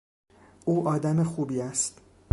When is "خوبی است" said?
1.23-2.01